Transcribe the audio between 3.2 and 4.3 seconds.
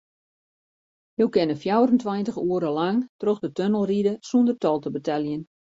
troch de tunnel ride